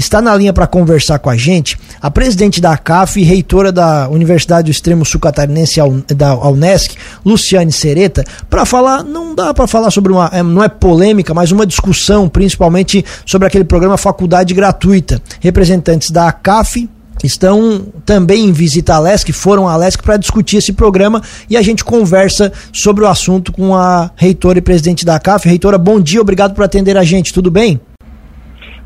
está 0.00 0.20
na 0.22 0.34
linha 0.34 0.52
para 0.52 0.66
conversar 0.66 1.18
com 1.18 1.28
a 1.28 1.36
gente 1.36 1.78
a 2.00 2.10
presidente 2.10 2.60
da 2.60 2.76
CAF 2.76 3.20
e 3.20 3.22
reitora 3.22 3.70
da 3.70 4.08
Universidade 4.08 4.64
do 4.64 4.70
Extremo 4.70 5.04
Sul 5.04 5.20
Catarinense 5.20 5.78
da 6.16 6.34
Unesc, 6.48 6.96
Luciane 7.24 7.70
Sereta, 7.70 8.24
para 8.48 8.64
falar, 8.64 9.04
não 9.04 9.34
dá 9.34 9.52
para 9.52 9.66
falar 9.66 9.90
sobre 9.90 10.12
uma, 10.12 10.30
é, 10.32 10.42
não 10.42 10.64
é 10.64 10.68
polêmica, 10.68 11.34
mas 11.34 11.52
uma 11.52 11.66
discussão, 11.66 12.28
principalmente 12.28 13.04
sobre 13.26 13.46
aquele 13.46 13.64
programa 13.64 13.96
Faculdade 13.98 14.54
Gratuita. 14.54 15.20
Representantes 15.40 16.10
da 16.10 16.32
CAF, 16.32 16.88
estão 17.22 17.86
também 18.06 18.46
em 18.46 18.52
visita 18.52 18.94
à 18.94 18.98
LESC, 18.98 19.30
foram 19.32 19.68
à 19.68 19.76
LESC 19.76 20.02
para 20.02 20.16
discutir 20.16 20.56
esse 20.56 20.72
programa 20.72 21.22
e 21.50 21.56
a 21.56 21.62
gente 21.62 21.84
conversa 21.84 22.50
sobre 22.72 23.04
o 23.04 23.06
assunto 23.06 23.52
com 23.52 23.74
a 23.74 24.10
reitora 24.16 24.58
e 24.58 24.62
presidente 24.62 25.04
da 25.04 25.20
CAF. 25.20 25.46
Reitora, 25.46 25.76
bom 25.76 26.00
dia, 26.00 26.22
obrigado 26.22 26.54
por 26.54 26.64
atender 26.64 26.96
a 26.96 27.04
gente, 27.04 27.34
tudo 27.34 27.50
bem? 27.50 27.78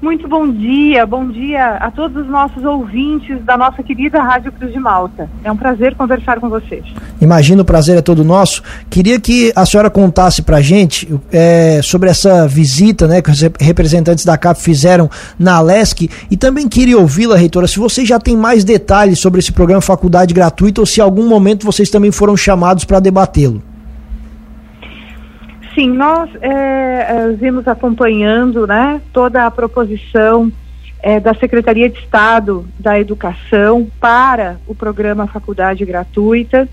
Muito 0.05 0.29
bom 0.29 0.47
dia, 0.47 1.07
bom 1.07 1.27
dia 1.27 1.77
a 1.77 1.91
todos 1.91 2.25
os 2.25 2.31
nossos 2.31 2.63
ouvintes 2.63 3.43
da 3.43 3.57
nossa 3.57 3.83
querida 3.83 4.23
Rádio 4.23 4.53
Cruz 4.53 4.71
de 4.71 4.79
Malta. 4.79 5.31
É 5.43 5.51
um 5.51 5.57
prazer 5.57 5.95
conversar 5.95 6.39
com 6.41 6.51
vocês. 6.51 6.85
Imagino 7.23 7.63
o 7.63 7.65
prazer 7.65 7.97
é 7.97 8.03
todo 8.03 8.23
nosso. 8.23 8.63
Queria 8.91 9.19
que 9.19 9.51
a 9.57 9.65
senhora 9.65 9.89
contasse 9.89 10.43
para 10.43 10.59
a 10.59 10.61
gente 10.61 11.09
é, 11.33 11.81
sobre 11.83 12.11
essa 12.11 12.47
visita 12.47 13.09
né, 13.09 13.23
que 13.23 13.31
os 13.31 13.41
representantes 13.59 14.27
da 14.27 14.37
CAP 14.37 14.61
fizeram 14.61 15.09
na 15.39 15.55
Alesc 15.55 16.07
e 16.31 16.37
também 16.37 16.69
queria 16.69 16.99
ouvi-la, 16.99 17.35
reitora, 17.35 17.67
se 17.67 17.79
você 17.79 18.05
já 18.05 18.21
tem 18.21 18.37
mais 18.37 18.63
detalhes 18.63 19.19
sobre 19.19 19.41
esse 19.41 19.53
programa 19.53 19.81
Faculdade 19.81 20.35
Gratuita 20.35 20.83
ou 20.83 20.87
se 20.87 21.01
em 21.01 21.03
algum 21.03 21.27
momento 21.27 21.65
vocês 21.65 21.89
também 21.89 22.13
foram 22.13 22.37
chamados 22.37 22.85
para 22.85 23.01
debatê-lo. 23.01 23.63
Sim, 25.75 25.91
nós 25.91 26.31
é, 26.41 27.31
vimos 27.33 27.67
acompanhando 27.67 28.67
né, 28.67 29.01
toda 29.13 29.45
a 29.45 29.51
proposição 29.51 30.53
é, 31.03 31.19
da 31.19 31.35
Secretaria 31.35 31.91
de 31.91 31.99
Estado 31.99 32.65
da 32.79 32.99
Educação 32.99 33.91
para 34.01 34.57
o 34.69 34.75
programa 34.75 35.27
Faculdade 35.27 35.85
Gratuita 35.85 36.69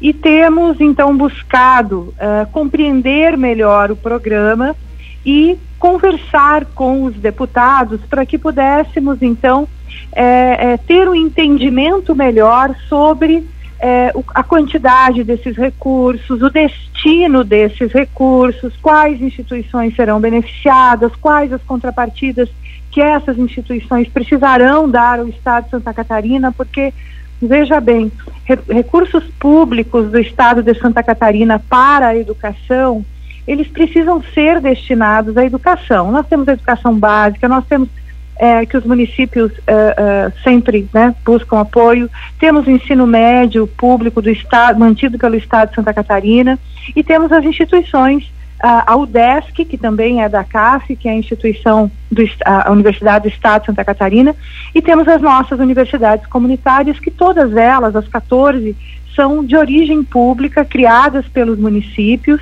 e 0.00 0.12
temos 0.12 0.80
então 0.80 1.16
buscado 1.16 2.14
é, 2.18 2.46
compreender 2.46 3.36
melhor 3.36 3.90
o 3.90 3.96
programa 3.96 4.76
e 5.24 5.58
conversar 5.78 6.66
com 6.66 7.02
os 7.04 7.14
deputados 7.16 8.00
para 8.08 8.24
que 8.24 8.38
pudéssemos 8.38 9.20
então 9.20 9.66
é, 10.12 10.72
é, 10.72 10.76
ter 10.76 11.08
um 11.08 11.14
entendimento 11.14 12.14
melhor 12.14 12.74
sobre 12.88 13.44
é, 13.78 14.12
a 14.34 14.42
quantidade 14.42 15.22
desses 15.22 15.56
recursos, 15.56 16.42
o 16.42 16.50
destino 16.50 17.44
desses 17.44 17.92
recursos, 17.92 18.74
quais 18.80 19.20
instituições 19.20 19.94
serão 19.94 20.18
beneficiadas, 20.18 21.12
quais 21.16 21.52
as 21.52 21.62
contrapartidas 21.62 22.48
que 22.90 23.00
essas 23.00 23.38
instituições 23.38 24.08
precisarão 24.08 24.88
dar 24.88 25.20
ao 25.20 25.28
Estado 25.28 25.64
de 25.64 25.70
Santa 25.70 25.92
Catarina, 25.92 26.50
porque, 26.50 26.94
veja 27.40 27.78
bem, 27.78 28.10
re 28.44 28.58
recursos 28.70 29.24
públicos 29.38 30.10
do 30.10 30.18
Estado 30.18 30.62
de 30.62 30.72
Santa 30.74 31.02
Catarina 31.02 31.58
para 31.58 32.08
a 32.08 32.16
educação, 32.16 33.04
eles 33.46 33.68
precisam 33.68 34.22
ser 34.34 34.60
destinados 34.60 35.36
à 35.36 35.44
educação. 35.44 36.10
Nós 36.10 36.26
temos 36.26 36.48
a 36.48 36.54
educação 36.54 36.98
básica, 36.98 37.46
nós 37.46 37.66
temos 37.66 37.90
é, 38.38 38.64
que 38.66 38.76
os 38.76 38.84
municípios 38.84 39.52
é, 39.66 39.72
é, 39.72 40.32
sempre 40.42 40.88
né, 40.92 41.14
buscam 41.24 41.60
apoio. 41.60 42.10
Temos 42.38 42.66
o 42.66 42.70
ensino 42.70 43.06
médio 43.06 43.66
público 43.66 44.20
do 44.20 44.30
Estado, 44.30 44.78
mantido 44.78 45.18
pelo 45.18 45.36
Estado 45.36 45.70
de 45.70 45.76
Santa 45.76 45.94
Catarina, 45.94 46.58
e 46.94 47.02
temos 47.02 47.32
as 47.32 47.44
instituições, 47.44 48.30
a, 48.60 48.96
UDESC, 48.96 49.64
que 49.64 49.76
também 49.76 50.22
é 50.22 50.28
da 50.28 50.44
CAF, 50.44 50.96
que 50.96 51.08
é 51.08 51.12
a 51.12 51.16
instituição 51.16 51.90
do 52.10 52.22
a 52.44 52.70
Universidade 52.70 53.28
do 53.28 53.32
Estado 53.32 53.62
de 53.62 53.66
Santa 53.66 53.84
Catarina, 53.84 54.34
e 54.74 54.80
temos 54.80 55.06
as 55.08 55.20
nossas 55.20 55.58
universidades 55.58 56.26
comunitárias, 56.26 56.98
que 56.98 57.10
todas 57.10 57.54
elas, 57.56 57.94
as 57.94 58.08
14, 58.08 58.76
são 59.14 59.44
de 59.44 59.56
origem 59.56 60.02
pública, 60.02 60.64
criadas 60.64 61.26
pelos 61.28 61.58
municípios 61.58 62.40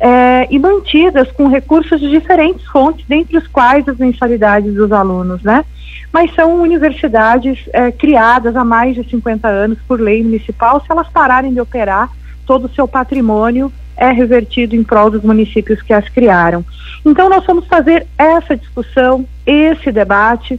é, 0.00 0.48
e 0.50 0.58
mantidas 0.58 1.30
com 1.32 1.46
recursos 1.46 2.00
de 2.00 2.10
diferentes 2.10 2.66
fontes, 2.66 3.04
dentre 3.06 3.36
os 3.36 3.46
quais 3.46 3.86
as 3.86 3.98
mensalidades 3.98 4.72
dos 4.72 4.90
alunos, 4.90 5.42
né? 5.42 5.62
Mas 6.10 6.34
são 6.34 6.60
universidades 6.60 7.68
é, 7.72 7.92
criadas 7.92 8.56
há 8.56 8.64
mais 8.64 8.94
de 8.94 9.04
50 9.04 9.46
anos 9.46 9.78
por 9.86 10.00
lei 10.00 10.22
municipal. 10.24 10.80
Se 10.80 10.90
elas 10.90 11.08
pararem 11.08 11.52
de 11.52 11.60
operar, 11.60 12.08
todo 12.46 12.64
o 12.64 12.74
seu 12.74 12.88
patrimônio 12.88 13.70
é 13.96 14.10
revertido 14.10 14.74
em 14.74 14.82
prol 14.82 15.10
dos 15.10 15.22
municípios 15.22 15.82
que 15.82 15.92
as 15.92 16.08
criaram. 16.08 16.64
Então, 17.04 17.28
nós 17.28 17.44
vamos 17.44 17.66
fazer 17.66 18.06
essa 18.16 18.56
discussão, 18.56 19.26
esse 19.44 19.92
debate. 19.92 20.58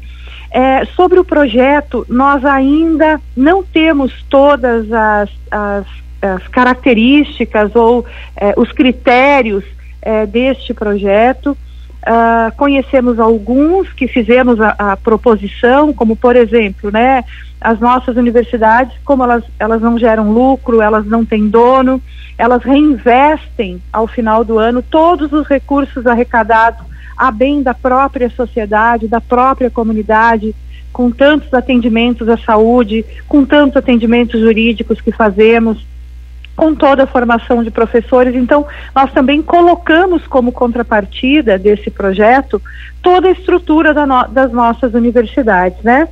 É, 0.53 0.85
sobre 0.97 1.17
o 1.17 1.23
projeto, 1.23 2.05
nós 2.07 2.45
ainda 2.45 3.19
não 3.35 3.63
temos 3.63 4.13
todas 4.29 4.91
as, 4.91 5.29
as 5.49 5.85
as 6.21 6.47
características 6.47 7.75
ou 7.75 8.05
eh, 8.37 8.53
os 8.55 8.71
critérios 8.71 9.63
eh, 10.01 10.25
deste 10.25 10.73
projeto. 10.73 11.57
Uh, 12.01 12.51
conhecemos 12.57 13.19
alguns 13.19 13.93
que 13.93 14.07
fizemos 14.07 14.59
a, 14.59 14.73
a, 14.79 14.97
proposição, 14.97 15.93
como 15.93 16.15
por 16.15 16.35
exemplo, 16.35 16.89
né, 16.89 17.23
as 17.61 17.79
nossas 17.79 18.17
universidades, 18.17 18.97
como 19.05 19.23
elas, 19.23 19.43
elas 19.59 19.79
não 19.79 19.99
geram 19.99 20.31
lucro, 20.31 20.81
elas 20.81 21.05
não 21.05 21.23
têm 21.23 21.47
dono, 21.47 22.01
elas 22.39 22.63
reinvestem 22.63 23.79
ao 23.93 24.07
final 24.07 24.43
do 24.43 24.57
ano 24.57 24.81
todos 24.81 25.31
os 25.31 25.47
recursos 25.47 26.07
arrecadados 26.07 26.83
a 27.15 27.29
bem 27.29 27.61
da 27.61 27.75
própria 27.75 28.31
sociedade, 28.31 29.07
da 29.07 29.21
própria 29.21 29.69
comunidade, 29.69 30.55
com 30.91 31.11
tantos 31.11 31.53
atendimentos 31.53 32.27
à 32.27 32.37
saúde, 32.37 33.05
com 33.27 33.45
tantos 33.45 33.77
atendimentos 33.77 34.41
jurídicos 34.41 34.99
que 34.99 35.11
fazemos, 35.11 35.85
com 36.61 36.75
toda 36.75 37.05
a 37.05 37.07
formação 37.07 37.63
de 37.63 37.71
professores. 37.71 38.35
Então, 38.35 38.67
nós 38.93 39.11
também 39.11 39.41
colocamos 39.41 40.27
como 40.27 40.51
contrapartida 40.51 41.57
desse 41.57 41.89
projeto 41.89 42.61
toda 43.01 43.29
a 43.29 43.31
estrutura 43.31 43.95
da 43.95 44.05
no, 44.05 44.27
das 44.27 44.51
nossas 44.51 44.93
universidades, 44.93 45.81
né? 45.81 46.07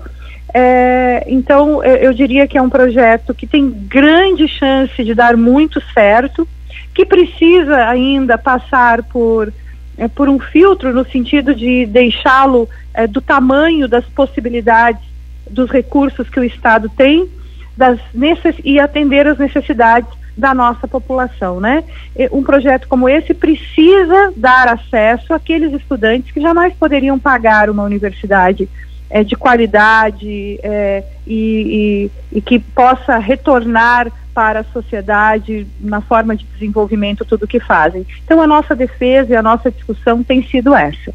É, 0.51 1.23
então, 1.27 1.83
eu, 1.83 2.11
diria 2.15 2.47
que 2.47 2.57
é 2.57 2.61
um 2.63 2.69
projeto 2.69 3.31
que 3.31 3.45
tem 3.45 3.69
grande 3.69 4.47
chance 4.47 5.03
de 5.03 5.13
dar 5.13 5.37
muito 5.37 5.79
certo, 5.93 6.47
que 6.95 7.05
precisa 7.05 7.87
ainda 7.87 8.35
passar 8.35 9.03
por, 9.03 9.53
é, 9.99 10.07
por 10.07 10.27
um 10.27 10.39
filtro 10.39 10.91
no 10.91 11.05
sentido 11.05 11.53
de 11.53 11.85
deixá-lo 11.85 12.67
é, 12.91 13.05
do 13.05 13.21
tamanho 13.21 13.87
das 13.87 14.05
possibilidades 14.05 15.03
dos 15.47 15.69
recursos 15.69 16.27
que 16.27 16.39
o 16.39 16.43
Estado 16.43 16.89
tem 16.97 17.29
das 17.77 17.99
necess 18.15 18.55
e 18.63 18.79
atender 18.79 19.27
as 19.27 19.37
necessidades 19.37 20.18
da 20.37 20.53
nossa 20.53 20.87
população, 20.87 21.59
né? 21.59 21.83
Um 22.31 22.43
projeto 22.43 22.87
como 22.87 23.09
esse 23.09 23.33
precisa 23.33 24.33
dar 24.35 24.67
acesso 24.67 25.33
àqueles 25.33 25.73
estudantes 25.73 26.31
que 26.31 26.41
jamais 26.41 26.73
poderiam 26.73 27.19
pagar 27.19 27.69
uma 27.69 27.83
universidade 27.83 28.69
é, 29.09 29.23
de 29.23 29.35
qualidade 29.35 30.59
é, 30.61 31.03
e, 31.25 32.09
e, 32.31 32.37
e, 32.37 32.41
que 32.41 32.59
possa 32.59 33.17
retornar 33.17 34.11
para 34.33 34.59
a 34.59 34.63
sociedade 34.65 35.67
na 35.79 35.99
forma 35.99 36.35
de 36.35 36.45
desenvolvimento 36.45 37.25
tudo 37.25 37.43
o 37.43 37.47
que 37.47 37.59
fazem. 37.59 38.05
Então 38.23 38.39
a 38.41 38.47
nossa 38.47 38.75
defesa 38.75 39.33
e 39.33 39.35
a 39.35 39.41
nossa 39.41 39.71
discussão 39.71 40.23
tem 40.23 40.43
sido 40.43 40.75
essa. 40.75 41.13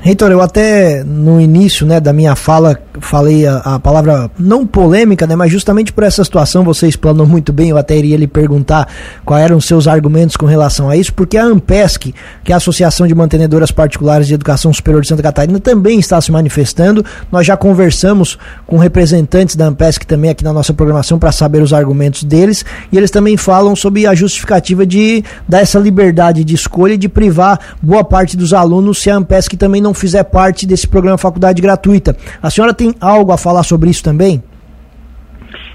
Reitor, 0.00 0.30
eu 0.30 0.40
até 0.40 1.02
no 1.02 1.40
início 1.40 1.84
né, 1.84 1.98
da 1.98 2.12
minha 2.12 2.36
fala 2.36 2.78
falei 3.00 3.46
a, 3.46 3.56
a, 3.58 3.78
palavra 3.80 4.30
não 4.38 4.66
polêmica, 4.66 5.26
né, 5.26 5.34
mas 5.34 5.50
justamente 5.50 5.92
por 5.92 6.04
essa 6.04 6.22
situação 6.22 6.64
você 6.64 6.86
explanou 6.86 7.26
muito 7.26 7.52
bem, 7.52 7.70
eu 7.70 7.76
até 7.76 7.96
iria 7.96 8.16
lhe 8.16 8.26
perguntar 8.26 8.88
quais 9.24 9.44
eram 9.44 9.56
os 9.56 9.66
seus 9.66 9.86
argumentos 9.86 10.36
com 10.36 10.46
relação 10.46 10.88
a 10.88 10.96
isso, 10.96 11.12
porque 11.12 11.36
a 11.36 11.44
AMPESC, 11.44 12.14
que 12.44 12.52
é 12.52 12.54
a 12.54 12.58
Associação 12.58 13.06
de 13.06 13.14
Mantenedoras 13.14 13.70
Particulares 13.70 14.26
de 14.26 14.34
Educação 14.34 14.72
Superior 14.72 15.02
de 15.02 15.08
Santa 15.08 15.22
Catarina, 15.22 15.58
também 15.60 15.98
está 15.98 16.20
se 16.20 16.30
manifestando. 16.30 17.04
Nós 17.30 17.46
já 17.46 17.56
conversamos 17.56 18.38
com 18.66 18.78
representantes 18.78 19.56
da 19.56 19.66
AMPESC 19.66 20.06
também 20.06 20.30
aqui 20.30 20.44
na 20.44 20.52
nossa 20.52 20.72
programação 20.72 21.18
para 21.18 21.32
saber 21.32 21.62
os 21.62 21.72
argumentos 21.72 22.24
deles, 22.24 22.64
e 22.92 22.96
eles 22.96 23.10
também 23.10 23.36
falam 23.36 23.74
sobre 23.74 24.06
a 24.06 24.14
justificativa 24.14 24.86
de 24.86 25.24
dar 25.48 25.60
essa 25.60 25.78
liberdade 25.78 26.44
de 26.44 26.54
escolha 26.54 26.94
e 26.94 26.98
de 26.98 27.08
privar 27.08 27.58
boa 27.82 28.04
parte 28.04 28.36
dos 28.36 28.52
alunos 28.52 29.00
se 29.00 29.10
a 29.10 29.16
AMPESC 29.16 29.56
também 29.56 29.80
não 29.80 29.87
fizer 29.94 30.24
parte 30.24 30.66
desse 30.66 30.86
programa 30.86 31.18
Faculdade 31.18 31.60
Gratuita. 31.62 32.16
A 32.42 32.50
senhora 32.50 32.74
tem 32.74 32.94
algo 33.00 33.32
a 33.32 33.38
falar 33.38 33.62
sobre 33.62 33.90
isso 33.90 34.02
também? 34.02 34.42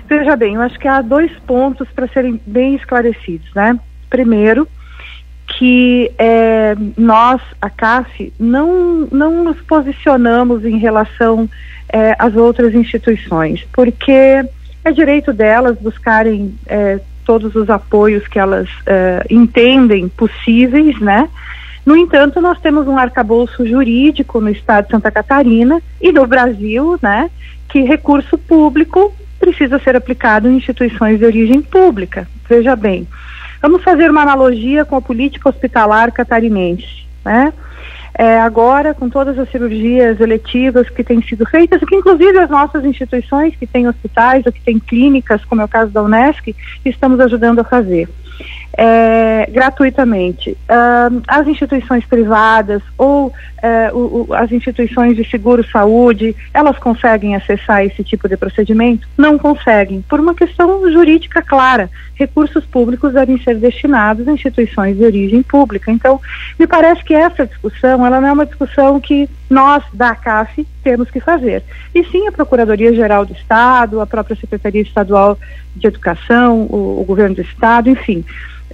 Veja 0.07 0.35
bem, 0.35 0.55
eu 0.55 0.61
acho 0.61 0.77
que 0.79 0.87
há 0.87 1.01
dois 1.01 1.31
pontos 1.47 1.87
para 1.95 2.07
serem 2.07 2.39
bem 2.45 2.75
esclarecidos, 2.75 3.47
né? 3.55 3.79
Primeiro, 4.09 4.67
que 5.57 6.11
é, 6.17 6.75
nós, 6.97 7.41
a 7.61 7.69
CAF, 7.69 8.33
não, 8.39 9.07
não 9.11 9.43
nos 9.43 9.59
posicionamos 9.61 10.65
em 10.65 10.77
relação 10.77 11.49
é, 11.89 12.15
às 12.19 12.35
outras 12.35 12.73
instituições, 12.73 13.65
porque 13.73 14.11
é 14.83 14.91
direito 14.91 15.31
delas 15.31 15.77
buscarem 15.77 16.55
é, 16.67 16.99
todos 17.25 17.55
os 17.55 17.69
apoios 17.69 18.27
que 18.27 18.39
elas 18.39 18.69
é, 18.85 19.25
entendem 19.29 20.09
possíveis, 20.09 20.99
né? 20.99 21.29
No 21.85 21.97
entanto, 21.97 22.39
nós 22.39 22.59
temos 22.61 22.87
um 22.87 22.97
arcabouço 22.97 23.65
jurídico 23.65 24.39
no 24.39 24.49
estado 24.49 24.85
de 24.85 24.91
Santa 24.91 25.11
Catarina 25.11 25.81
e 26.01 26.11
no 26.11 26.25
Brasil, 26.25 26.97
né, 27.01 27.29
que 27.67 27.81
recurso 27.81 28.37
público 28.37 29.13
precisa 29.39 29.77
ser 29.79 29.95
aplicado 29.95 30.47
em 30.47 30.55
instituições 30.55 31.19
de 31.19 31.25
origem 31.25 31.61
pública. 31.61 32.27
Veja 32.47 32.75
bem, 32.75 33.05
vamos 33.61 33.83
fazer 33.83 34.09
uma 34.09 34.21
analogia 34.21 34.85
com 34.85 34.95
a 34.95 35.01
política 35.01 35.49
hospitalar 35.49 36.11
catarinense, 36.11 37.05
né? 37.25 37.51
É, 38.15 38.39
agora, 38.39 38.93
com 38.93 39.09
todas 39.09 39.39
as 39.39 39.49
cirurgias 39.49 40.19
eletivas 40.21 40.87
que 40.87 41.03
têm 41.03 41.19
sido 41.23 41.47
feitas, 41.47 41.81
que 41.81 41.95
inclusive 41.95 42.37
as 42.37 42.49
nossas 42.49 42.85
instituições 42.85 43.55
que 43.55 43.65
têm 43.65 43.87
hospitais 43.87 44.45
ou 44.45 44.51
que 44.51 44.61
têm 44.61 44.77
clínicas, 44.77 45.43
como 45.45 45.61
é 45.61 45.65
o 45.65 45.67
caso 45.67 45.91
da 45.91 46.03
Unesc, 46.03 46.55
estamos 46.85 47.19
ajudando 47.19 47.59
a 47.59 47.63
fazer 47.63 48.07
é, 48.75 49.47
gratuitamente. 49.51 50.51
Uh, 50.51 51.21
as 51.27 51.47
instituições 51.47 52.03
privadas 52.05 52.81
ou 52.97 53.27
uh, 53.27 54.33
as 54.33 54.51
instituições 54.51 55.15
de 55.15 55.23
seguro-saúde, 55.29 56.35
elas 56.53 56.77
conseguem 56.79 57.35
acessar 57.35 57.85
esse 57.85 58.03
tipo 58.03 58.27
de 58.27 58.35
procedimento? 58.35 59.07
Não 59.17 59.37
conseguem, 59.37 60.01
por 60.01 60.19
uma 60.19 60.33
questão 60.33 60.91
jurídica 60.91 61.41
clara. 61.41 61.89
Recursos 62.15 62.65
públicos 62.65 63.13
devem 63.13 63.39
ser 63.41 63.57
destinados 63.57 64.27
a 64.27 64.31
instituições 64.31 64.97
de 64.97 65.03
origem 65.03 65.43
pública. 65.43 65.91
Então, 65.91 66.19
me 66.59 66.65
parece 66.65 67.03
que 67.03 67.13
essa 67.13 67.45
discussão, 67.45 68.05
ela 68.05 68.21
não 68.21 68.27
é 68.29 68.33
uma 68.33 68.45
discussão 68.45 68.99
que 68.99 69.29
nós, 69.49 69.83
da 69.93 70.15
CAF, 70.15 70.65
temos 70.83 71.09
que 71.09 71.19
fazer. 71.19 71.63
E 71.93 72.03
sim 72.05 72.27
a 72.27 72.31
Procuradoria-Geral 72.31 73.25
do 73.25 73.33
Estado, 73.33 74.01
a 74.01 74.07
própria 74.07 74.35
Secretaria 74.35 74.81
Estadual 74.81 75.37
de 75.75 75.87
Educação, 75.87 76.61
o, 76.69 77.01
o 77.01 77.03
Governo 77.05 77.35
do 77.35 77.41
Estado, 77.41 77.89
enfim 77.89 78.23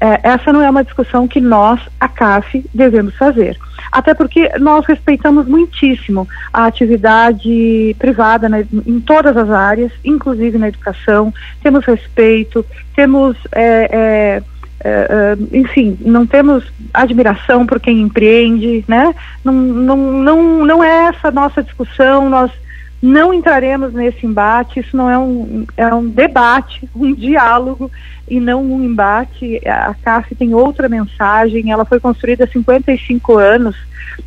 é, 0.01 0.19
essa 0.23 0.53
não 0.53 0.61
é 0.61 0.69
uma 0.69 0.83
discussão 0.83 1.27
que 1.27 1.41
nós, 1.41 1.79
a 1.99 2.07
CAF, 2.07 2.63
devemos 2.73 3.15
fazer. 3.15 3.57
Até 3.91 4.13
porque 4.13 4.49
nós 4.57 4.85
respeitamos 4.85 5.45
muitíssimo 5.47 6.27
a 6.53 6.65
atividade 6.65 7.95
privada 7.99 8.47
né, 8.47 8.65
em 8.85 8.99
todas 9.01 9.35
as 9.35 9.49
áreas, 9.49 9.91
inclusive 10.03 10.57
na 10.57 10.69
educação, 10.69 11.33
temos 11.61 11.85
respeito, 11.85 12.65
temos. 12.95 13.35
É, 13.51 13.89
é, 13.91 14.43
é, 14.81 14.89
é 14.89 15.57
enfim, 15.57 15.97
não 16.01 16.25
temos 16.25 16.63
admiração 16.93 17.65
por 17.65 17.79
quem 17.81 18.01
empreende, 18.01 18.85
né? 18.87 19.13
Não, 19.43 19.53
não, 19.53 19.97
não, 19.97 20.65
não 20.65 20.83
é 20.83 21.07
essa 21.07 21.29
nossa 21.29 21.61
discussão, 21.61 22.29
nós 22.29 22.51
não 23.01 23.33
entraremos 23.33 23.93
nesse 23.93 24.25
embate, 24.25 24.81
isso 24.81 24.95
não 24.95 25.09
é 25.09 25.17
um, 25.17 25.65
é 25.77 25.93
um 25.93 26.07
debate, 26.07 26.87
um 26.95 27.13
diálogo 27.13 27.89
e 28.27 28.39
não 28.39 28.63
um 28.63 28.83
embate. 28.83 29.59
A 29.65 29.93
CAF 29.93 30.35
tem 30.35 30.53
outra 30.53 30.89
mensagem, 30.89 31.71
ela 31.71 31.85
foi 31.85 31.99
construída 31.99 32.43
há 32.43 32.47
55 32.47 33.37
anos, 33.37 33.75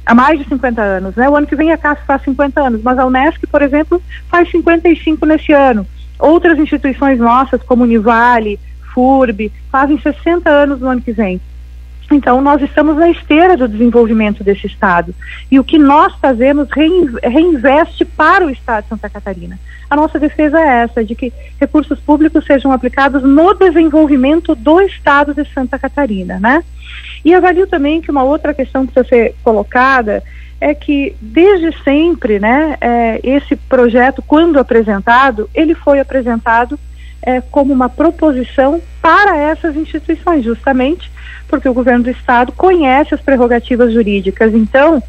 há 0.06 0.14
mais 0.14 0.38
de 0.38 0.48
50 0.48 0.80
anos, 0.80 1.16
né? 1.16 1.28
O 1.28 1.36
ano 1.36 1.46
que 1.46 1.56
vem 1.56 1.72
a 1.72 1.76
CAF 1.76 2.04
faz 2.06 2.22
50 2.22 2.60
anos, 2.60 2.82
mas 2.82 2.98
a 2.98 3.06
Unesco, 3.06 3.46
por 3.46 3.62
exemplo, 3.62 4.02
faz 4.28 4.50
55 4.50 5.26
nesse 5.26 5.52
ano. 5.52 5.86
Outras 6.18 6.58
instituições 6.58 7.18
nossas, 7.18 7.62
como 7.62 7.84
Univale, 7.84 8.58
FURB, 8.94 9.52
fazem 9.70 9.98
60 9.98 10.48
anos 10.48 10.80
no 10.80 10.88
ano 10.88 11.00
que 11.00 11.12
vem. 11.12 11.40
Então, 12.14 12.40
nós 12.40 12.60
estamos 12.62 12.96
na 12.96 13.10
esteira 13.10 13.56
do 13.56 13.66
desenvolvimento 13.66 14.44
desse 14.44 14.66
Estado. 14.66 15.14
E 15.50 15.58
o 15.58 15.64
que 15.64 15.78
nós 15.78 16.14
fazemos 16.20 16.68
reinveste 17.22 18.04
para 18.04 18.46
o 18.46 18.50
Estado 18.50 18.84
de 18.84 18.90
Santa 18.90 19.08
Catarina. 19.08 19.58
A 19.88 19.96
nossa 19.96 20.18
defesa 20.18 20.58
é 20.58 20.82
essa, 20.84 21.04
de 21.04 21.14
que 21.14 21.32
recursos 21.60 22.00
públicos 22.00 22.44
sejam 22.46 22.72
aplicados 22.72 23.22
no 23.22 23.54
desenvolvimento 23.54 24.54
do 24.54 24.80
Estado 24.80 25.34
de 25.34 25.44
Santa 25.52 25.78
Catarina, 25.78 26.38
né? 26.40 26.64
E 27.24 27.34
avalio 27.34 27.66
também 27.66 28.00
que 28.00 28.10
uma 28.10 28.22
outra 28.22 28.54
questão 28.54 28.86
que 28.86 28.92
precisa 28.92 29.08
ser 29.08 29.34
colocada 29.42 30.22
é 30.60 30.74
que 30.74 31.14
desde 31.20 31.76
sempre, 31.82 32.38
né, 32.38 32.76
é, 32.80 33.20
esse 33.22 33.56
projeto, 33.56 34.22
quando 34.22 34.58
apresentado, 34.58 35.50
ele 35.52 35.74
foi 35.74 35.98
apresentado 35.98 36.78
é, 37.22 37.40
como 37.40 37.72
uma 37.72 37.88
proposição 37.88 38.80
para 39.00 39.36
essas 39.36 39.76
instituições, 39.76 40.44
justamente 40.44 41.10
porque 41.48 41.68
o 41.68 41.74
governo 41.74 42.04
do 42.04 42.10
estado 42.10 42.50
conhece 42.52 43.14
as 43.14 43.20
prerrogativas 43.20 43.92
jurídicas. 43.92 44.54
Então, 44.54 45.02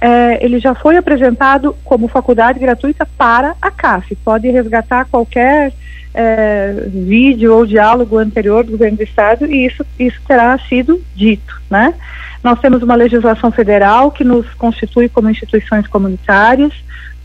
é, 0.00 0.44
ele 0.44 0.58
já 0.58 0.74
foi 0.74 0.96
apresentado 0.96 1.76
como 1.84 2.08
faculdade 2.08 2.58
gratuita 2.58 3.06
para 3.16 3.54
a 3.60 3.70
CAF. 3.70 4.16
Pode 4.16 4.50
resgatar 4.50 5.04
qualquer 5.04 5.72
é, 6.14 6.88
vídeo 6.88 7.54
ou 7.54 7.66
diálogo 7.66 8.18
anterior 8.18 8.64
do 8.64 8.72
governo 8.72 8.96
do 8.96 9.02
estado 9.02 9.46
e 9.46 9.66
isso, 9.66 9.84
isso 9.98 10.20
terá 10.26 10.58
sido 10.68 11.00
dito, 11.14 11.60
né? 11.70 11.94
Nós 12.42 12.58
temos 12.58 12.82
uma 12.82 12.96
legislação 12.96 13.52
federal 13.52 14.10
que 14.10 14.24
nos 14.24 14.52
constitui 14.54 15.08
como 15.08 15.30
instituições 15.30 15.86
comunitárias, 15.86 16.72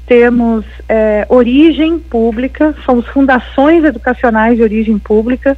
temos 0.07 0.65
é, 0.87 1.25
origem 1.29 1.99
pública, 1.99 2.73
somos 2.85 3.05
fundações 3.07 3.83
educacionais 3.83 4.55
de 4.55 4.63
origem 4.63 4.97
pública. 4.97 5.57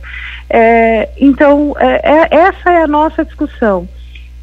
É, 0.50 1.10
então, 1.18 1.76
é, 1.78 2.02
é 2.04 2.36
essa 2.36 2.72
é 2.72 2.82
a 2.82 2.88
nossa 2.88 3.24
discussão. 3.24 3.88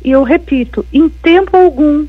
E 0.05 0.12
eu 0.12 0.23
repito, 0.23 0.87
em 0.93 1.08
tempo 1.08 1.56
algum 1.56 2.03
uh, 2.03 2.08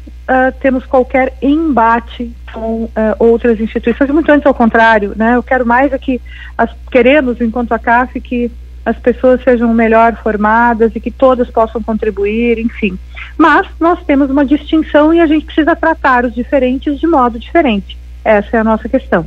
temos 0.62 0.86
qualquer 0.86 1.34
embate 1.42 2.32
com 2.54 2.84
uh, 2.84 2.92
outras 3.18 3.60
instituições, 3.60 4.12
muito 4.12 4.32
antes 4.32 4.46
ao 4.46 4.54
contrário, 4.54 5.14
né? 5.16 5.36
Eu 5.36 5.42
quero 5.42 5.66
mais 5.66 5.92
é 5.92 6.22
as, 6.56 6.70
queremos, 6.92 7.42
enquanto 7.42 7.72
a 7.72 7.80
CAF, 7.80 8.22
que 8.22 8.52
as 8.88 8.98
pessoas 9.00 9.44
sejam 9.44 9.74
melhor 9.74 10.16
formadas 10.24 10.94
e 10.96 11.00
que 11.02 11.12
todas 11.12 11.50
possam 11.50 11.84
contribuir, 11.84 12.58
enfim. 12.58 12.98
Mas 13.38 13.68
nós 13.82 14.00
temos 14.06 14.30
uma 14.30 14.46
distinção 14.46 15.14
e 15.14 15.20
a 15.20 15.28
gente 15.28 15.46
precisa 15.46 15.76
tratar 15.76 16.24
os 16.24 16.34
diferentes 16.34 16.98
de 16.98 17.06
modo 17.06 17.38
diferente. 17.38 17.98
Essa 18.24 18.56
é 18.56 18.60
a 18.62 18.64
nossa 18.64 18.88
questão. 18.88 19.26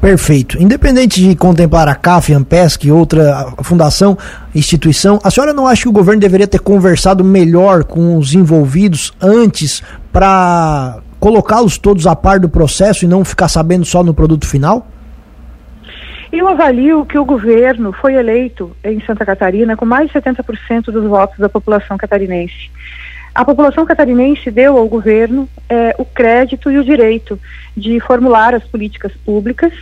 Perfeito. 0.00 0.60
Independente 0.60 1.20
de 1.20 1.36
contemplar 1.36 1.86
a 1.86 1.94
CAF, 1.94 2.34
Ampesc 2.34 2.84
e 2.84 2.90
outra 2.90 3.54
fundação, 3.62 4.18
instituição, 4.52 5.20
a 5.22 5.30
senhora 5.30 5.52
não 5.52 5.68
acha 5.68 5.82
que 5.82 5.88
o 5.88 5.92
governo 5.92 6.20
deveria 6.20 6.48
ter 6.48 6.58
conversado 6.58 7.22
melhor 7.22 7.84
com 7.84 8.18
os 8.18 8.34
envolvidos 8.34 9.12
antes 9.22 9.84
para 10.12 10.98
colocá-los 11.20 11.78
todos 11.78 12.08
a 12.08 12.16
par 12.16 12.40
do 12.40 12.48
processo 12.48 13.04
e 13.04 13.08
não 13.08 13.24
ficar 13.24 13.46
sabendo 13.46 13.84
só 13.84 14.02
no 14.02 14.12
produto 14.12 14.48
final? 14.48 14.84
Eu 16.36 16.46
avalio 16.48 17.06
que 17.06 17.18
o 17.18 17.24
governo 17.24 17.94
foi 17.94 18.12
eleito 18.12 18.76
em 18.84 19.00
Santa 19.00 19.24
Catarina 19.24 19.74
com 19.74 19.86
mais 19.86 20.10
de 20.10 20.20
70% 20.20 20.84
dos 20.92 21.04
votos 21.04 21.38
da 21.38 21.48
população 21.48 21.96
catarinense. 21.96 22.70
A 23.34 23.42
população 23.42 23.86
catarinense 23.86 24.50
deu 24.50 24.76
ao 24.76 24.86
governo 24.86 25.48
eh, 25.66 25.94
o 25.96 26.04
crédito 26.04 26.70
e 26.70 26.76
o 26.76 26.84
direito 26.84 27.40
de 27.74 27.98
formular 28.00 28.54
as 28.54 28.62
políticas 28.64 29.12
públicas 29.24 29.72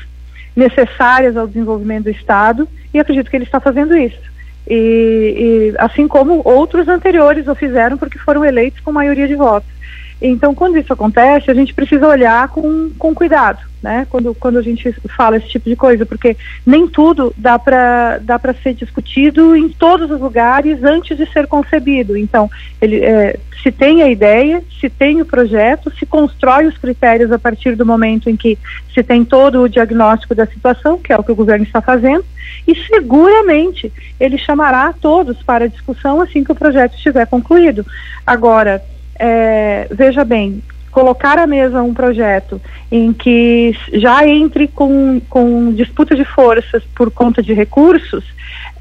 necessárias 0.55 1.37
ao 1.37 1.49
desenvolvimento 1.49 2.05
do 2.05 2.11
Estado 2.11 2.69
e 2.93 3.01
acredito 3.01 3.29
que 3.31 3.37
ele 3.37 3.45
está 3.45 3.59
fazendo 3.59 3.97
isso. 3.97 4.23
E, 4.71 5.73
e 5.75 5.75
assim 5.77 6.07
como 6.07 6.41
outros 6.45 6.87
anteriores 6.87 7.49
o 7.49 7.55
fizeram 7.57 7.99
porque 7.99 8.19
foram 8.19 8.45
eleitos 8.45 8.79
com 8.79 8.93
maioria 8.93 9.27
de 9.27 9.35
votos. 9.35 9.74
Então, 10.21 10.55
quando 10.55 10.79
isso 10.79 10.93
acontece, 10.93 11.51
a 11.51 11.55
gente 11.55 11.75
precisa 11.75 12.07
olhar 12.07 12.49
com, 12.49 12.91
com 12.99 13.15
cuidado, 13.15 13.59
né? 13.83 14.07
Quando, 14.09 14.35
quando 14.35 14.59
a 14.59 14.63
gente 14.63 14.93
fala 15.17 15.37
esse 15.37 15.49
tipo 15.49 15.69
de 15.69 15.77
coisa, 15.77 16.07
porque 16.07 16.37
nem 16.65 16.87
tudo 16.87 17.35
dá 17.37 17.59
para 17.59 18.19
dá 18.19 18.39
para 18.39 18.55
ser 18.55 18.75
discutido 18.75 19.55
em 19.57 19.69
todos 19.69 20.11
os 20.11 20.21
lugares 20.21 20.83
antes 20.83 21.17
de 21.17 21.27
ser 21.33 21.47
concebido. 21.47 22.17
Então, 22.17 22.51
ele 22.81 23.05
é, 23.05 23.39
se 23.63 23.73
tem 23.73 24.03
a 24.03 24.11
ideia, 24.11 24.63
se 24.81 24.89
tem 24.89 25.21
o 25.21 25.27
projeto, 25.27 25.93
se 25.99 26.07
constrói 26.07 26.67
os 26.67 26.79
critérios 26.79 27.33
a 27.33 27.39
partir 27.39 27.75
do 27.75 27.85
momento 27.85 28.31
em 28.31 28.37
que 28.37 28.59
se 28.93 29.03
tem 29.03 29.25
todo 29.25 29.63
o 29.63 29.69
diagnóstico 29.69 30.35
da 30.35 30.47
situação, 30.47 30.99
que 30.99 31.13
é 31.13 31.17
o 31.17 31.25
que 31.25 31.33
o 31.33 31.37
governo 31.37 31.65
está 31.65 31.81
fazendo, 31.81 32.25
e 32.67 32.75
seguramente 32.75 33.93
ele 34.21 34.39
chamará 34.39 34.93
todos 34.93 35.43
para 35.43 35.69
discussão 35.69 36.21
assim 36.21 36.45
que 36.45 36.53
o 36.53 36.55
projeto 36.55 36.95
estiver 36.95 37.27
concluído. 37.27 37.85
Agora, 38.27 38.83
é, 39.19 39.87
veja 39.91 40.25
bem, 40.25 40.63
colocar 40.91 41.39
à 41.39 41.47
mesa 41.47 41.83
um 41.83 41.93
projeto 41.93 42.61
em 42.91 43.13
que 43.13 43.77
já 43.95 44.27
entre 44.27 44.69
com, 44.69 45.21
com 45.29 45.73
disputa 45.73 46.15
de 46.15 46.25
forças 46.25 46.85
por 46.95 47.11
conta 47.11 47.43
de 47.43 47.53
recursos 47.53 48.25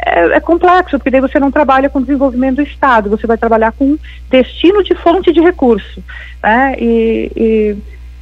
é, 0.06 0.36
é, 0.36 0.40
complexo, 0.40 0.98
porque 0.98 1.10
daí 1.10 1.22
você 1.22 1.40
não 1.40 1.52
trabalha 1.52 1.90
com 1.90 2.02
desenvolvimento 2.02 2.58
do 2.58 2.62
Estado, 2.62 3.10
você 3.10 3.26
vai 3.26 3.38
trabalhar 3.38 3.72
com 3.72 3.98
destino 4.30 4.84
de 4.84 4.94
fonte 4.96 5.34
de 5.34 5.42
recurso. 5.42 6.04
Né? 6.42 6.76
E, 6.78 7.32
e, 7.36 7.78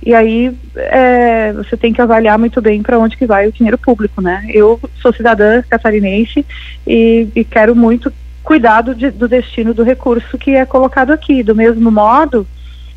e 0.06 0.14
aí 0.14 0.56
é, 0.76 1.52
você 1.54 1.76
tem 1.76 1.92
que 1.92 2.02
avaliar 2.02 2.40
muito 2.40 2.62
bem 2.62 2.82
para 2.82 2.98
onde 2.98 3.18
que 3.18 3.26
vai 3.26 3.48
o 3.48 3.52
dinheiro 3.52 3.78
público. 3.78 4.22
Né? 4.22 4.46
Eu 4.54 4.80
sou 5.02 5.12
cidadã 5.12 5.62
catarinense 5.70 6.46
e, 6.88 7.28
e 7.36 7.44
quero 7.44 7.76
muito 7.76 8.12
cuidado 8.44 8.96
de, 8.96 9.12
do 9.12 9.28
destino 9.28 9.74
do 9.74 9.84
recurso 9.84 10.38
que 10.38 10.52
é 10.52 10.66
colocado 10.66 11.12
aqui. 11.12 11.44
Do 11.44 11.56
mesmo 11.56 11.92
modo, 11.92 12.48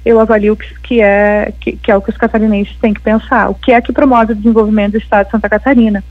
eu 0.04 0.20
avalio 0.20 0.56
que, 0.56 0.74
que 0.80 1.00
é, 1.00 1.52
que, 1.60 1.72
que, 1.72 1.90
é 1.90 1.96
o 1.96 2.02
que 2.02 2.10
os 2.10 2.16
catarinenses 2.16 2.76
têm 2.76 2.94
que 2.94 3.00
pensar. 3.00 3.50
O 3.50 3.54
que 3.54 3.72
é 3.72 3.80
que 3.80 3.92
promove 3.92 4.32
o 4.32 4.36
desenvolvimento 4.36 4.92
do 4.92 4.98
Estado 4.98 5.26
de 5.26 5.32
Santa 5.32 5.48
Catarina? 5.48 6.04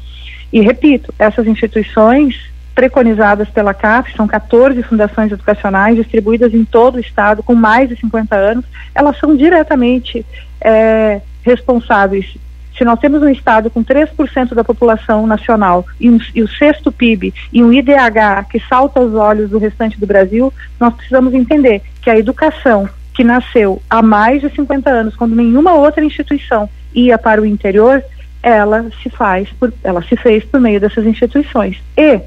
E 0.52 0.62
repito, 0.62 1.13
essas 1.18 1.48
instituições 1.48 2.54
preconizadas 2.74 3.50
pela 3.50 3.74
CAF, 3.74 4.16
são 4.16 4.28
14 4.28 4.82
fundações 4.84 5.32
educacionais 5.32 5.96
distribuídas 5.96 6.54
em 6.54 6.66
todo 6.66 6.96
o 6.96 7.00
estado 7.00 7.44
com 7.44 7.54
mais 7.54 7.88
de 7.88 7.96
50 7.96 8.36
anos, 8.36 8.66
elas 8.96 9.18
são 9.20 9.36
diretamente 9.36 10.25
é, 10.60 11.22
responsáveis. 11.44 12.36
Se 12.77 12.84
nós 12.84 13.00
temos 13.00 13.22
um 13.22 13.30
estado 13.30 13.70
com 13.70 13.84
3% 13.84 14.53
da 14.53 14.63
população 14.63 15.27
nacional 15.27 15.86
e, 16.00 16.10
um, 16.10 16.18
e 16.34 16.42
o 16.42 16.48
sexto 16.48 16.92
PIB 16.92 17.34
e 17.51 17.63
um 17.63 17.72
IDH 17.72 18.46
que 18.50 18.60
salta 18.68 19.00
aos 19.00 19.13
olhos 19.13 19.50
do 19.50 19.60
restante 19.60 20.00
do 20.00 20.08
Brasil, 20.08 20.51
nós 20.80 20.94
precisamos 20.94 21.34
entender 21.34 21.82
que 22.01 22.10
a 22.10 22.18
educação 22.18 22.89
que 23.13 23.24
nasceu 23.24 23.82
há 23.89 24.01
mais 24.01 24.42
de 24.42 24.50
50 24.50 24.89
anos, 24.89 25.15
quando 25.15 25.36
nenhuma 25.36 25.74
outra 25.74 26.03
instituição 26.03 26.68
ia 26.96 27.18
para 27.18 27.42
o 27.42 27.46
interior, 27.46 28.03
ela 28.42 28.89
se 29.01 29.10
faz 29.10 29.50
por, 29.51 29.72
ela 29.84 30.01
se 30.03 30.15
fez 30.18 30.44
por 30.44 30.60
meio 30.60 30.80
dessas 30.80 31.06
instituições. 31.06 31.77
E 31.96 32.20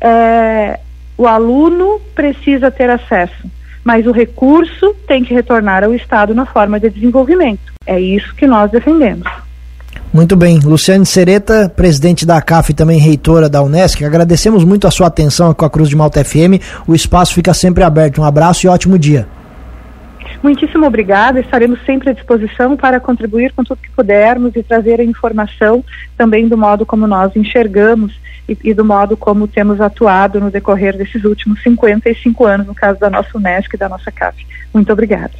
é, 0.00 0.80
o 1.16 1.26
aluno 1.26 2.00
precisa 2.14 2.70
ter 2.70 2.90
acesso, 2.90 3.50
mas 3.84 4.06
o 4.06 4.12
recurso 4.12 4.94
tem 5.06 5.24
que 5.24 5.32
retornar 5.32 5.84
ao 5.84 5.94
Estado 5.94 6.34
na 6.34 6.44
forma 6.44 6.78
de 6.80 6.90
desenvolvimento. 6.90 7.72
É 7.86 7.98
isso 8.00 8.34
que 8.34 8.46
nós 8.46 8.70
defendemos. 8.70 9.45
Muito 10.16 10.34
bem. 10.34 10.58
Luciane 10.60 11.04
Sereta, 11.04 11.68
presidente 11.68 12.24
da 12.24 12.40
CAF 12.40 12.70
e 12.70 12.74
também 12.74 12.98
reitora 12.98 13.50
da 13.50 13.62
Unesc, 13.62 14.02
agradecemos 14.02 14.64
muito 14.64 14.86
a 14.86 14.90
sua 14.90 15.08
atenção 15.08 15.52
com 15.52 15.62
a 15.62 15.68
Cruz 15.68 15.90
de 15.90 15.94
Malta 15.94 16.24
FM. 16.24 16.56
O 16.88 16.94
espaço 16.94 17.34
fica 17.34 17.52
sempre 17.52 17.84
aberto. 17.84 18.22
Um 18.22 18.24
abraço 18.24 18.64
e 18.64 18.68
ótimo 18.70 18.98
dia. 18.98 19.28
Muitíssimo 20.42 20.86
obrigada. 20.86 21.38
Estaremos 21.38 21.84
sempre 21.84 22.08
à 22.08 22.12
disposição 22.14 22.78
para 22.78 22.98
contribuir 22.98 23.52
com 23.52 23.62
tudo 23.62 23.82
que 23.82 23.90
pudermos 23.90 24.56
e 24.56 24.62
trazer 24.62 25.00
a 25.00 25.04
informação 25.04 25.84
também 26.16 26.48
do 26.48 26.56
modo 26.56 26.86
como 26.86 27.06
nós 27.06 27.36
enxergamos 27.36 28.18
e, 28.48 28.56
e, 28.64 28.72
do 28.72 28.86
modo 28.86 29.18
como 29.18 29.46
temos 29.46 29.82
atuado 29.82 30.40
no 30.40 30.50
decorrer 30.50 30.96
desses 30.96 31.24
últimos 31.24 31.62
55 31.62 32.46
anos, 32.46 32.66
no 32.66 32.74
caso 32.74 32.98
da 32.98 33.10
nossa 33.10 33.36
Unesco 33.36 33.76
e 33.76 33.78
da 33.78 33.86
nossa 33.86 34.10
CAF. 34.10 34.46
Muito 34.72 34.90
obrigada. 34.90 35.32